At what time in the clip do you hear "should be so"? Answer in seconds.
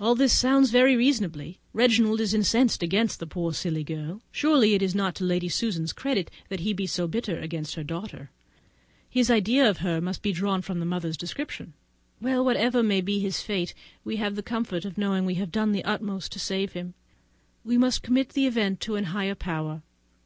6.70-7.06